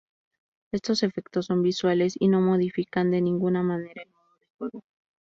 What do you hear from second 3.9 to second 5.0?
el modo de juego.